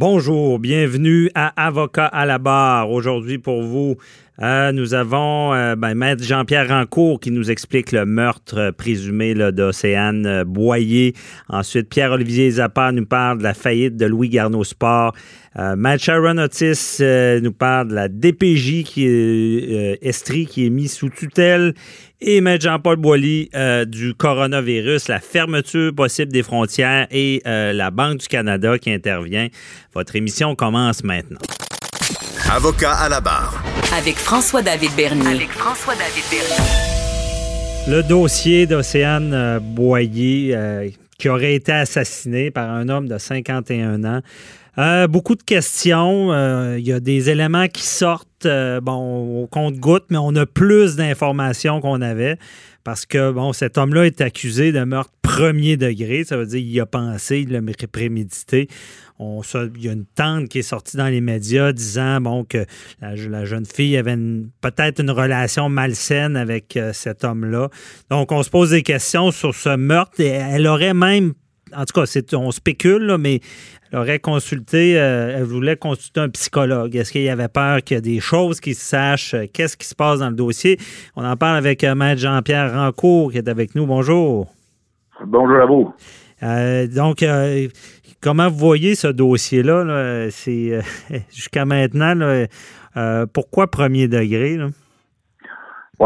[0.00, 2.90] Bonjour, bienvenue à Avocat à la barre.
[2.90, 3.96] Aujourd'hui pour vous,
[4.42, 10.26] euh, nous avons euh, ben, Maître Jean-Pierre Rancourt qui nous explique le meurtre présumé d'Océane
[10.26, 11.14] euh, Boyer.
[11.48, 15.14] Ensuite, Pierre-Olivier Zappa nous parle de la faillite de Louis Garneau Sport.
[15.76, 17.00] Maître Sharon Otis
[17.42, 21.74] nous parle de la DPJ qui est Estrie qui est mise sous tutelle.
[22.20, 23.50] Et Maître Jean-Paul Boilly
[23.88, 29.48] du coronavirus, la fermeture possible des frontières et la Banque du Canada qui intervient.
[29.92, 31.40] Votre émission commence maintenant.
[32.52, 33.62] Avocat à la barre.
[33.96, 35.36] Avec François-David Bernier.
[35.36, 37.86] Avec François-David Bernier.
[37.88, 44.02] Le dossier d'Océane euh, Boyer, euh, qui aurait été assassiné par un homme de 51
[44.02, 44.20] ans.
[44.78, 46.34] Euh, beaucoup de questions.
[46.74, 51.80] Il y a des éléments qui sortent bon, au compte-goutte, mais on a plus d'informations
[51.80, 52.38] qu'on avait
[52.84, 56.24] parce que, bon, cet homme-là est accusé de meurtre premier degré.
[56.24, 58.68] Ça veut dire qu'il a pensé, il l'a prémédité.
[59.18, 59.42] On,
[59.76, 62.64] il y a une tante qui est sortie dans les médias disant bon, que
[63.02, 64.16] la, jeune fille avait
[64.62, 67.68] peut-être une relation malsaine avec euh, cet homme-là.
[68.10, 70.20] Donc, on se pose des questions sur ce meurtre.
[70.20, 71.34] Et elle aurait même,
[71.74, 73.40] en tout cas, on spécule, mais
[73.92, 76.94] elle aurait consulté, euh, elle voulait consulter un psychologue.
[76.96, 79.34] Est-ce qu'il y avait peur qu'il y ait des choses qui se sachent?
[79.34, 80.78] Euh, qu'est-ce qui se passe dans le dossier?
[81.16, 83.86] On en parle avec Maître Jean-Pierre Rancourt qui est avec nous.
[83.86, 84.46] Bonjour.
[85.24, 85.94] Bonjour à vous.
[86.94, 87.22] donc,
[88.22, 90.28] Comment vous voyez ce dossier-là?
[90.30, 90.80] C'est euh,
[91.32, 92.14] jusqu'à maintenant,
[92.96, 94.58] euh, pourquoi premier degré?
[94.58, 94.68] Là?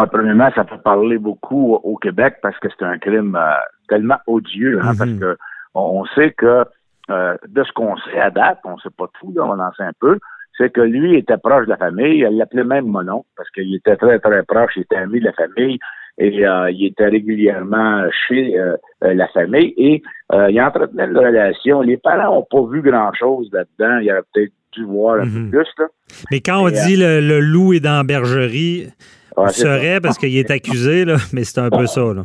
[0.07, 3.55] premièrement, ça peut parler beaucoup au Québec parce que c'est un crime euh,
[3.89, 5.19] tellement odieux, hein, parce mhm.
[5.19, 5.37] que
[5.75, 6.65] on, sait que
[7.09, 9.93] de ce qu'on sait à date, on sait pas tout, là, on en sait un
[10.01, 10.19] peu,
[10.57, 13.97] c'est que lui était proche de la famille, elle l'appelait même Monon, parce qu'il était
[13.97, 15.79] très, très proche, il était ami de la famille,
[16.19, 20.03] et euh, il était régulièrement chez euh, euh, la famille et
[20.49, 21.81] il entretenait une relation.
[21.81, 23.99] Les parents n'ont pas vu grand-chose là-dedans.
[23.99, 25.51] Il y aurait peut-être dû voir un peu mhm.
[25.51, 25.69] plus.
[25.79, 25.87] Là.
[26.31, 28.89] Mais quand on dit le, loup est dans la bergerie,
[29.37, 32.13] ouais, serait parce qu'il est accusé, là, mais c'est un peu ça.
[32.15, 32.25] Là.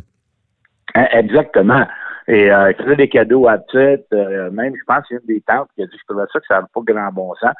[0.94, 1.86] Hein, exactement.
[2.32, 4.10] Et il faisait des cadeaux à petite.
[4.12, 6.38] même, je pense, qu'il y a une des tantes qui a dit je trouvais ça
[6.38, 7.54] que ça n'a pas grand bon sens.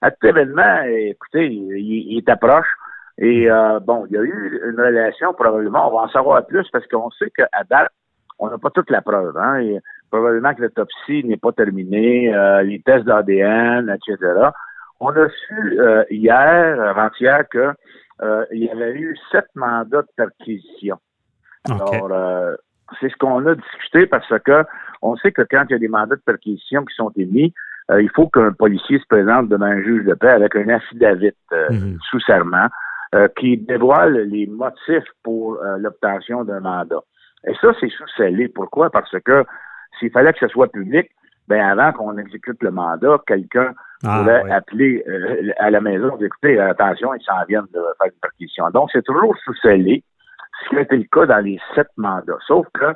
[0.00, 2.68] À tout événement, écoutez, il, il, il t'approche.
[3.18, 6.68] Et euh, bon, il y a eu une relation, probablement, on va en savoir plus
[6.72, 7.90] parce qu'on sait qu'à date,
[8.38, 9.36] on n'a pas toute la preuve.
[9.36, 9.78] Hein, et
[10.10, 14.50] probablement que l'autopsie n'est pas terminée, euh, les tests d'ADN, etc.
[14.98, 17.72] On a su euh, hier, avant-hier, que
[18.52, 20.96] il y avait eu sept mandats de perquisition.
[21.68, 22.56] Alors,
[23.00, 24.64] c'est ce qu'on a discuté parce que
[25.02, 27.52] on sait que quand il y a des mandats de perquisition qui sont émis,
[27.90, 31.98] il faut qu'un policier se présente devant un juge de paix avec un affidavit mhm.
[32.08, 32.68] sous serment
[33.14, 37.02] euh, qui dévoile les motifs pour euh, l'obtention d'un mandat.
[37.46, 38.48] Et ça, c'est sous-scellé.
[38.48, 38.88] Pourquoi?
[38.88, 39.44] Parce que
[39.98, 41.10] s'il fallait que ce soit public,
[41.46, 46.58] ben avant qu'on exécute le mandat, quelqu'un ah, pourrait appeler euh, à la maison, écoutez,
[46.58, 48.70] attention, ils s'en viennent de faire une perquisition.
[48.70, 50.02] Donc, c'est toujours sous-scellé,
[50.64, 52.38] ce qui a été le cas dans les sept mandats.
[52.46, 52.92] Sauf que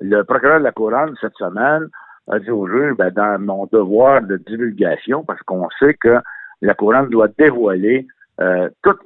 [0.00, 1.88] le procureur de la Couronne, cette semaine,
[2.28, 6.18] a dit au juge, ben, dans mon devoir de divulgation, parce qu'on sait que
[6.62, 8.06] la Couronne doit dévoiler
[8.40, 9.04] euh, toute,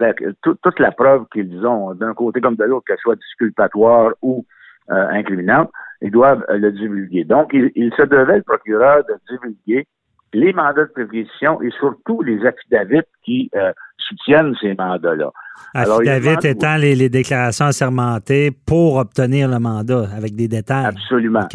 [0.79, 4.45] la, preuve qu'ils ont, d'un côté comme de l'autre, qu'elle soit disculpatoire ou
[4.91, 5.71] euh, incriminante,
[6.03, 7.25] ils doivent euh, le divulguer.
[7.25, 9.87] Donc, il, se devait, le procureur, de divulguer
[10.35, 13.51] les mandats de perquisition et surtout les affidavits qui
[13.97, 15.31] soutiennent ces mandats-là.
[15.75, 20.87] Affidavits étant les, déclarations assermentées pour obtenir le mandat avec des détails.
[20.87, 21.47] Absolument.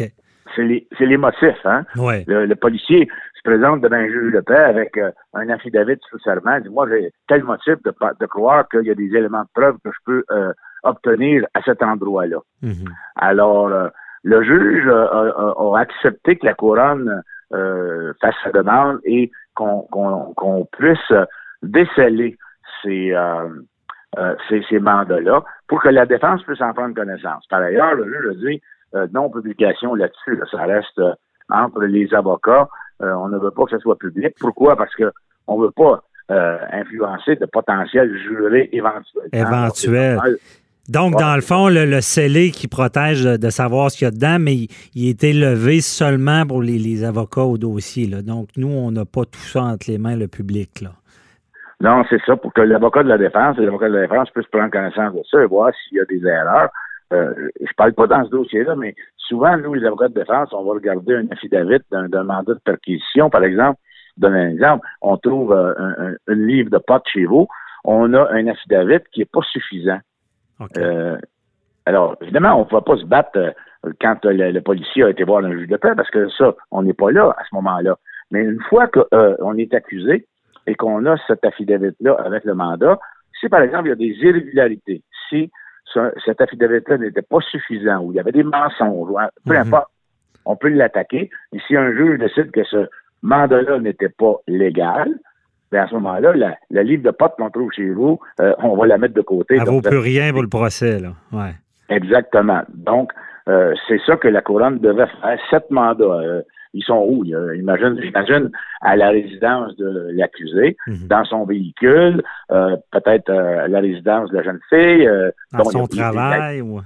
[0.56, 1.64] C'est les, les, motifs.
[1.64, 1.84] Hein?
[1.96, 2.24] Ouais.
[2.26, 3.08] Le, policier,
[3.40, 6.86] se présente devant un juge de paix avec euh, un affidavit sous serment, dit moi
[6.88, 9.98] j'ai tel motif de, de croire qu'il y a des éléments de preuve que je
[10.04, 10.52] peux euh,
[10.82, 12.38] obtenir à cet endroit-là.
[12.62, 12.84] Mhm.
[13.16, 13.88] Alors euh,
[14.22, 21.12] le juge a accepté que la couronne fasse sa demande et qu'on puisse
[21.62, 22.38] déceler
[22.82, 23.14] ces,
[24.48, 27.46] ces, ces mandats-là pour que la défense puisse en prendre connaissance.
[27.48, 28.62] Par ailleurs, le juge a dit
[29.12, 31.00] non publication là-dessus, ça reste
[31.50, 32.68] entre les avocats
[33.02, 34.34] euh, on ne veut pas que ce soit public.
[34.38, 34.76] Pourquoi?
[34.76, 35.12] Parce que
[35.46, 39.28] on veut pas euh, influencer de potentiels jurés éventuels.
[39.32, 40.18] Éventuels.
[40.90, 44.38] Donc, dans le fond, le, scellé qui protège de, savoir ce qu'il y a dedans,
[44.40, 44.66] mais
[44.96, 48.08] il, est élevé seulement pour les, avocats au dossier.
[48.08, 50.80] Donc, nous, on n'a pas tout ça entre les mains, le public.
[50.80, 50.90] Là.
[51.80, 54.48] Non, c'est ça, pour que l'avocat de la défense et l'avocat de la défense puissent
[54.48, 56.70] prendre connaissance de ça et voir s'il y a des erreurs.
[57.12, 60.64] Euh, je parle pas dans ce dossier-là, mais souvent, nous, les avocats de défense, on
[60.64, 63.78] va regarder un affidavit d'un mandat de perquisition, par exemple.
[64.16, 67.46] Donne un exemple, on trouve euh, un, livre de potes chez vous,
[67.84, 70.00] on a un affidavit qui est pas suffisant.
[70.78, 71.16] Euh,
[71.86, 73.54] alors, évidemment, on ne va pas se battre
[74.00, 76.92] quand le, policier a été voir un juge de paix, parce que ça, on n'est
[76.92, 77.96] pas là à ce moment-là.
[78.30, 80.26] Mais une fois qu'on est accusé
[80.66, 82.98] et qu'on a cet affidavit-là avec le mandat,
[83.40, 85.50] si par exemple il y a des irrégularités, si
[86.24, 89.08] cet affidavit-là n'était pas suffisant ou il y avait des mensonges,
[89.46, 89.60] peu mhm.
[89.60, 89.90] importe,
[90.44, 91.30] on peut l'attaquer.
[91.52, 92.88] Et si un juge décide que ce
[93.22, 95.18] mandat-là n'était pas légal,
[95.70, 98.86] bien à ce moment-là, la, livre de potes qu'on trouve chez vous, euh, on va
[98.86, 99.58] la mettre de côté.
[99.58, 101.10] Ne vaut plus rien pour le procès, là.
[101.32, 101.54] Ouais.
[101.88, 102.62] Exactement.
[102.74, 103.12] Donc,
[103.48, 105.38] euh, c'est ça que la couronne devait faire.
[105.50, 106.04] Sept mandats.
[106.04, 107.24] Euh, ils sont où?
[107.24, 108.48] Imagine, imagine
[108.80, 111.08] à la résidence de l'accusé, mhm.
[111.08, 115.10] dans son véhicule, peut-être à la résidence de la jeune fille.
[115.52, 116.60] dans son travail.
[116.60, 116.80] ou...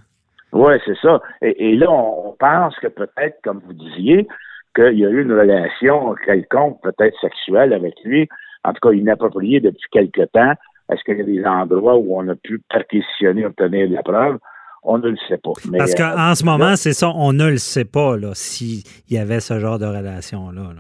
[0.55, 1.21] Oui, c'est ça.
[1.43, 4.27] Et, là, on, pense que peut-être, comme vous disiez,
[4.75, 8.29] qu'il y a eu une relation quelconque, peut-être sexuelle avec lui,
[8.65, 10.53] en tout cas inappropriée depuis quelque temps.
[10.91, 14.39] Est-ce qu'il y a des endroits où on a pu perquisitionner, obtenir de la preuve?
[14.83, 15.53] On ne le sait pas.
[15.79, 19.41] Parce qu'en euh, ce moment, c'est ça, on ne le sait pas s'il y avait
[19.41, 20.75] ce genre de relation-là.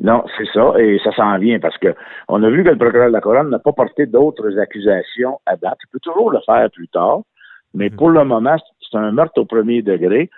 [0.00, 1.94] Non, c'est ça, et ça s'en vient parce que
[2.28, 5.56] on a vu que le procureur de la Couronne n'a pas porté d'autres accusations à
[5.56, 5.78] date.
[5.84, 7.20] Il peut toujours le faire plus tard,
[7.74, 7.96] mais mhm.
[7.96, 10.30] pour le moment, c'est un meurtre au premier degré.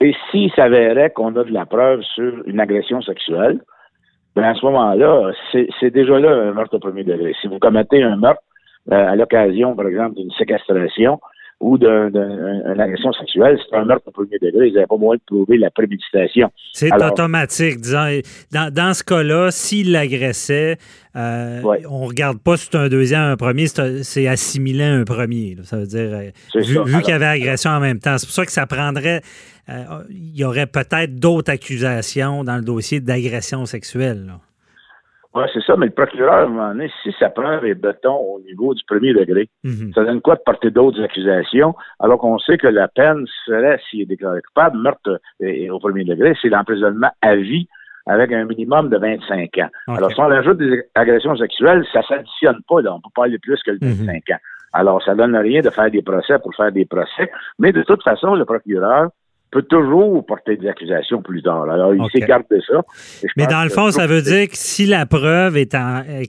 [0.00, 3.60] Et s'il s'avérait qu'on a de la preuve sur une agression sexuelle,
[4.36, 7.34] ben à ce moment-là, c'est déjà là un meurtre au premier degré.
[7.40, 8.42] Si vous commettez un meurtre
[8.92, 11.20] euh, à l'occasion, par exemple, d'une séquestration,
[11.60, 14.68] ou d'une agression sexuelle, c'est un meurtre au premier degré.
[14.68, 16.50] Ils n'avaient pas moyen de prouver la préméditation.
[16.72, 17.80] C'est automatique.
[17.80, 18.20] Disons,
[18.50, 20.78] dans, dans ce cas-là, s'il l'agressait,
[21.16, 25.04] euh, on ne regarde pas si c'est un deuxième, un premier, c'est assimilé à un
[25.04, 25.56] premier.
[25.64, 26.30] Ça veut dire, euh,
[26.60, 28.16] vu, qu'il y avait agression en même temps.
[28.16, 29.20] C'est pour ça que ça prendrait.
[29.68, 34.24] Euh, il y aurait peut-être d'autres accusations dans le dossier d'agression sexuelle.
[34.26, 34.40] Là.
[35.32, 38.16] Oui, c'est ça, mais le procureur, à un moment donné, si sa preuve est béton
[38.16, 39.92] au niveau du premier degré, mhm.
[39.94, 44.02] ça donne quoi de porter d'autres accusations, alors qu'on sait que la peine serait, s'il
[44.02, 47.68] est déclaré coupable, meurtre au premier degré, c'est l'emprisonnement à vie
[48.06, 49.68] avec un minimum de 25 ans.
[49.86, 52.94] Alors, si on ajoute des agressions sexuelles, ça s'additionne pas, là.
[52.94, 54.34] On peut pas aller plus que le 25 mhm.
[54.34, 54.38] ans.
[54.72, 57.30] Alors, ça donne rien de faire des procès pour faire des procès.
[57.58, 59.10] Mais de toute façon, le procureur,
[59.50, 61.68] peut toujours porter des accusations plus tard.
[61.68, 62.82] Alors, il s'écarte de ça.
[63.36, 65.74] Mais dans le fond, ça veut dire que si la preuve est,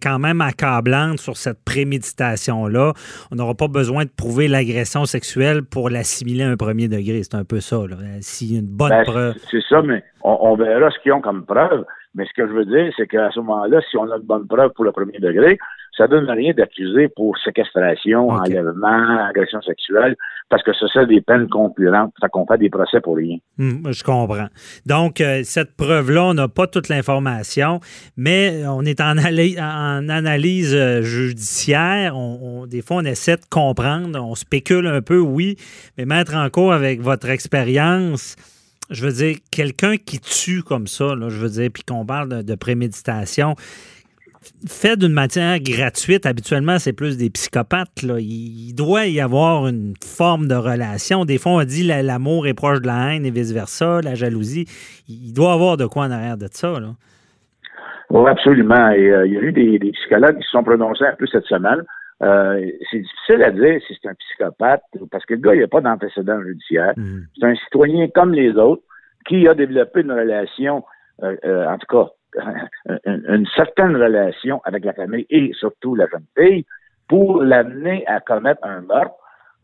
[0.02, 2.94] quand même accablante sur cette préméditation-là,
[3.32, 7.22] on n'aura pas besoin de prouver l'agression sexuelle pour l'assimiler à un premier degré.
[7.24, 7.78] C'est un peu ça.
[8.22, 9.36] S'il y a une bonne ben, preuve.
[9.50, 11.86] C'est ça, mais on, verra ce qu'ils ont comme preuve.
[12.14, 14.48] Mais ce que je veux dire, c'est qu'à ce moment-là, si on a de bonnes
[14.48, 15.58] preuves pour le premier degré,
[15.98, 20.16] ça donne rien d'accuser pour séquestration, enlèvement, agression sexuelle,
[20.50, 22.14] parce que ce sont des peines concurrentes.
[22.20, 23.38] Ça qu'on fait des procès pour rien.
[23.58, 24.48] Hmm, je comprends.
[24.86, 27.80] Donc, euh, cette preuve-là, on n'a pas toute l'information,
[28.18, 32.18] mais on est en, en analyse euh, judiciaire.
[32.18, 34.20] On, des fois, on essaie de comprendre.
[34.22, 35.56] On spécule un peu, oui,
[35.98, 38.36] mais mettre en cause avec votre expérience,
[38.92, 42.56] je veux dire, quelqu'un qui tue comme ça, je veux dire, puis qu'on parle de
[42.56, 43.56] préméditation,
[44.68, 48.04] fait d'une matière gratuite, habituellement, c'est plus des psychopathes.
[48.04, 51.26] Il doit y avoir une forme de relation.
[51.26, 54.66] Des fois, on dit l'amour est proche de la haine et vice-versa, la jalousie.
[55.08, 56.80] Il doit y avoir de quoi en arrière de ça.
[56.80, 56.90] Là.
[58.10, 58.90] Oui, absolument.
[58.90, 61.84] Euh, il y a eu des, psychologues qui se sont prononcés un peu cette semaine.
[62.24, 65.68] Euh, c'est difficile à dire si c'est un psychopathe, parce que le gars, il n'a
[65.68, 66.94] pas d'antécédent judiciaire.
[66.96, 67.20] Mm.
[67.40, 68.84] C'est un citoyen comme les autres
[69.28, 70.84] qui a développé une relation,
[71.24, 72.12] euh, en tout cas,
[73.06, 76.66] une, certaine relation avec la famille et surtout la jeune fille
[77.08, 79.16] pour l'amener à commettre un meurtre.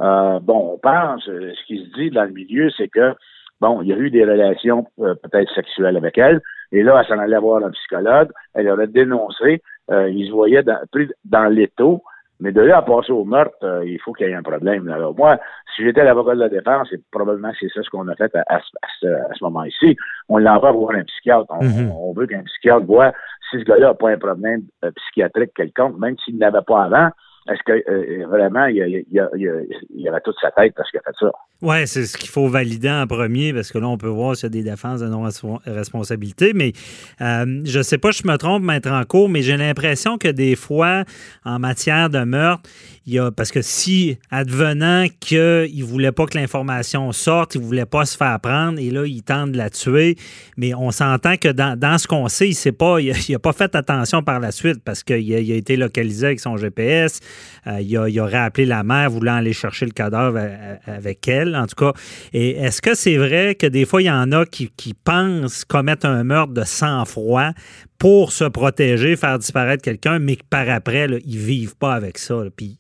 [0.02, 3.16] Euh, bon, on pense, euh, ce qui se dit dans le milieu, c'est que,
[3.62, 7.08] bon, il y a eu des relations euh, peut-être sexuelles avec elle, et là, elle
[7.08, 12.04] s'en allait voir un psychologue, elle aurait dénoncé, il se voyait dans, pris dans l'étau,
[12.40, 14.88] mais de là à passer au meurtre, euh, il faut qu'il y ait un problème.
[14.90, 15.40] Alors moi,
[15.76, 18.60] si j'étais l'avocat de la défense, c'est probablement c'est ça ce qu'on a fait à,
[19.00, 19.96] ce, moment-ci.
[20.30, 21.52] On l'envoie voir un psychiatre.
[21.62, 21.92] Mhm.
[21.92, 23.12] On, veut qu'un psychiatre voit
[23.50, 27.10] si ce gars-là n'a pas un problème euh, psychiatrique quelconque, même s'il n'avait pas avant.
[27.50, 31.32] Est-ce que euh, vraiment il, y avait toute sa tête parce qu'il a fait ça?
[31.62, 34.46] Oui, c'est ce qu'il faut valider en premier parce que là, on peut voir s'il
[34.46, 36.52] y a des défenses de non-responsabilité.
[36.54, 36.74] Mais
[37.22, 40.28] euh, je ne sais pas, je me trompe, mettre en cours, mais j'ai l'impression que
[40.28, 41.04] des fois,
[41.46, 42.70] en matière de meurtre,
[43.08, 47.62] il y a, parce que si, advenant qu'il ne voulait pas que l'information sorte, il
[47.62, 50.18] ne voulait pas se faire prendre, et là, il tente de la tuer,
[50.58, 54.22] mais on s'entend que dans, ce qu'on sait, il n'a pas, il pas fait attention
[54.22, 57.22] par la suite parce qu'il a, il a été localisé avec son GPS,
[57.68, 60.40] euh, il, a, il aurait appelé la mère voulant aller chercher le cadavre
[60.86, 61.94] avec elle en tout cas.
[62.34, 66.06] Et est-ce que c'est vrai que des fois, il y en a qui, pensent commettre
[66.06, 67.52] un meurtre de sang-froid
[68.00, 72.18] pour se protéger, faire disparaître quelqu'un, mais que par après, là, ils vivent pas avec
[72.18, 72.36] ça.
[72.56, 72.78] puis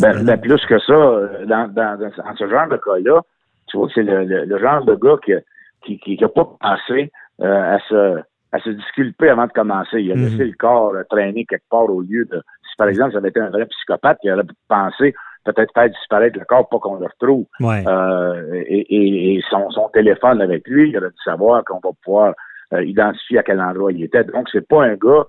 [0.00, 3.20] ben, ben, plus que ça, euh, dans, ce genre de cas-là,
[3.68, 7.78] tu vois que c'est le, genre de gars qui n'a qui, pas pensé euh, à
[7.88, 8.20] se
[8.52, 10.00] à se disculper avant de commencer.
[10.00, 10.50] Il a laissé Mhm.
[10.50, 12.42] le corps euh, traîner quelque part au lieu de.
[12.76, 15.14] Par exemple, ça avait été un vrai psychopathe, il aurait pensé
[15.44, 17.46] peut-être faire disparaître le corps pour qu'on le retrouve.
[17.60, 17.84] Ouais.
[17.86, 21.90] Euh, et, et- et son, son téléphone avec lui, il aurait dû savoir qu'on va
[22.04, 22.34] pouvoir
[22.72, 24.24] euh, identifier à quel endroit il était.
[24.24, 25.24] Donc, c'est pas un gars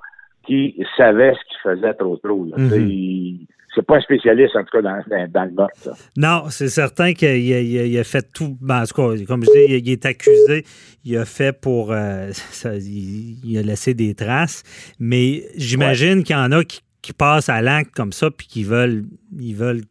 [0.45, 2.45] qui savait ce qu'il faisait trop trop.
[2.45, 2.57] là.
[2.57, 2.89] Mhm.
[2.89, 5.75] Il- C'est pas un spécialiste, en tout cas, dans, dans, dans le meurtre.
[5.77, 5.91] ça.
[6.17, 8.57] Non, c'est certain qu'il a, a- a fait tout.
[8.59, 10.65] Ben, en tout cas, comme je dis, il, il est accusé.
[11.05, 11.91] Il a fait pour.
[11.91, 14.63] euh, ça, il, il a laissé des traces.
[14.99, 18.63] Mais j'imagine qu'il y en a qui, qui passent à l'acte comme ça puis qui
[18.63, 19.03] veulent,
[19.37, 19.81] ils veulent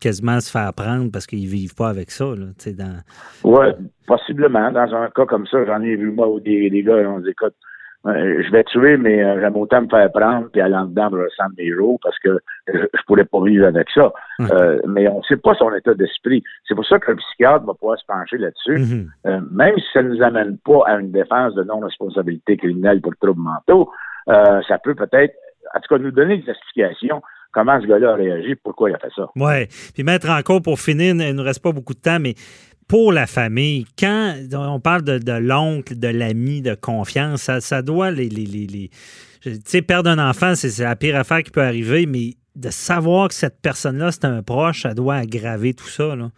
[0.00, 2.24] quasiment se faire prendre parce qu'ils vivent pas avec ça.
[2.24, 3.50] Là, dans...
[3.50, 3.74] Ouais,
[4.06, 4.72] possiblement.
[4.72, 7.30] Dans un cas comme ça, j'en ai vu, moi, où des, des gars, on dit,
[7.30, 7.54] écoute,
[8.06, 11.10] euh, je vais tuer, mais euh, j'aime autant me faire prendre puis aller en dedans
[11.10, 12.38] me ressentir mes jours parce que
[12.72, 14.10] je, je pourrais pas vivre avec ça.
[14.40, 16.42] Euh, mais on sait pas son état d'esprit.
[16.66, 18.78] C'est pour ça qu'un psychiatre va pouvoir se pencher là-dessus.
[18.78, 19.10] Mhm.
[19.26, 23.12] Euh, même si ça ne nous amène pas à une défense de non-responsabilité criminelle pour
[23.20, 23.90] troubles mentaux,
[24.26, 25.34] ça peut peut-être,
[25.74, 27.22] en tout cas, nous donner des explications
[27.52, 29.26] comment ce gars-là a réagi, pourquoi il a fait ça.
[29.36, 29.66] Oui.
[29.94, 32.34] Puis mettre en compte, pour finir, il ne nous reste pas beaucoup de temps, mais
[32.88, 38.10] pour la famille, quand on parle de, l'oncle, de l'ami, de confiance, ça, ça doit
[38.10, 38.28] les.
[38.28, 38.90] les, les,
[39.42, 43.28] tu sais, perdre un enfant, c'est la pire affaire qui peut arriver, mais de savoir
[43.28, 46.14] que cette personne-là, c'est un proche, ça doit aggraver tout ça.
[46.16, 46.30] Là.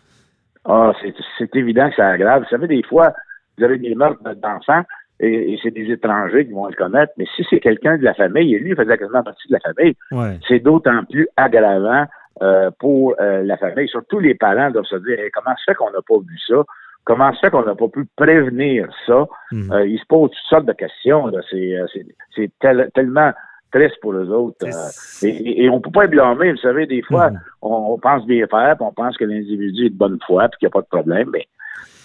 [0.65, 2.43] Ah, c'est- c'est évident que ça aggrave.
[2.43, 3.13] Vous savez, des fois,
[3.59, 4.83] vous avez des meurtres d'enfants
[5.23, 8.13] et, et c'est des étrangers qui vont le commettre, mais si c'est quelqu'un de la
[8.15, 10.39] famille, et lui il faisait quasiment partie de la famille, Ouais.
[10.49, 12.05] c'est d'autant plus aggravant
[12.43, 13.89] euh, pour euh, la famille.
[13.89, 16.63] Surtout les parents doivent se dire Hey, comment se fait qu'on n'a pas vu ça?
[17.05, 19.27] Comment se fait qu'on n'a pas pu prévenir ça?
[19.53, 19.73] Mhm.
[19.73, 21.31] Euh, ils se posent toutes sortes de questions.
[21.51, 23.33] C'est c'est- c'est tel- tellement
[23.73, 24.67] triste pour eux autres.
[24.67, 26.51] Euh, et- et on peut pas les blâmer.
[26.53, 27.41] Vous savez, des fois, Mhm.
[27.63, 30.59] on, on pense bien faire, puis on pense que l'individu est de bonne foi, puis
[30.59, 31.31] qu'il n'y a pas de problème.
[31.33, 31.47] Mais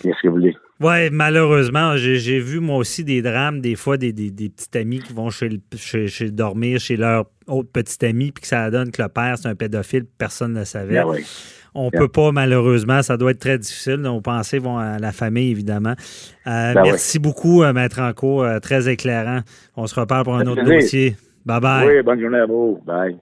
[0.01, 0.55] qu'est-ce que vous voulez?
[0.79, 4.99] Oui, malheureusement, j'ai vu moi aussi des drames, des fois des, des, des petits amis
[4.99, 8.69] qui vont chez, le- chez, chez dormir chez leur autre petit ami, puis que ça
[8.69, 11.03] donne que le père, c'est un pédophile, personne ne le savait.
[11.03, 11.05] Ben.
[11.79, 11.99] On Bien.
[12.01, 13.95] peut pas, malheureusement, ça doit être très difficile.
[13.97, 15.93] Nos pensées vont à la famille, évidemment.
[16.47, 19.41] Euh, Ben merci beaucoup, euh, Maître Anco, euh, très éclairant.
[19.75, 20.79] On se reparle pour un autre plaisir.
[20.81, 21.15] dossier.
[21.45, 21.87] Bye bye.
[21.87, 22.79] Oui, bonne journée à vous.
[22.85, 23.17] Bye.